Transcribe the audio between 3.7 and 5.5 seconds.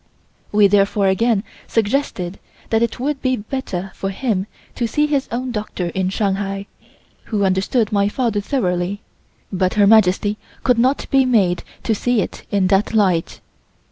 for him to see his